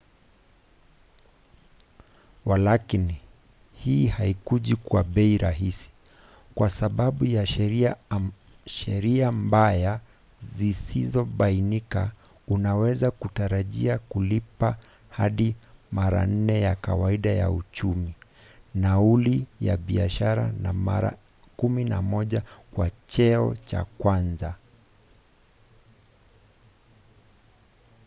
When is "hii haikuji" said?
3.73-4.75